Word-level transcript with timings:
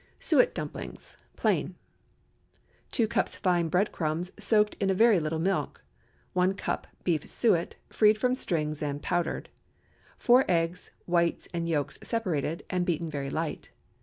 SUET 0.19 0.55
DUMPLINGS 0.55 1.15
(plain.) 1.35 1.75
2 2.91 3.07
cups 3.07 3.35
fine 3.37 3.69
bread 3.69 3.91
crumbs, 3.91 4.31
soaked 4.43 4.73
in 4.79 4.89
a 4.89 4.95
very 4.95 5.19
little 5.19 5.37
milk. 5.37 5.83
1 6.33 6.55
cup 6.55 6.87
beef 7.03 7.29
suet, 7.29 7.75
freed 7.91 8.17
from 8.17 8.33
strings, 8.33 8.81
and 8.81 9.03
powdered. 9.03 9.47
4 10.17 10.43
eggs, 10.49 10.89
whites 11.05 11.49
and 11.53 11.69
yolks 11.69 11.99
separated, 12.01 12.65
and 12.67 12.83
beaten 12.83 13.11
very 13.11 13.29
light. 13.29 13.69